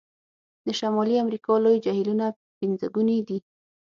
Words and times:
د 0.65 0.67
شمالي 0.79 1.15
امریکا 1.23 1.53
لوی 1.63 1.77
جهیلونه 1.85 2.25
پنځګوني 2.59 3.19
دي. 3.27 3.37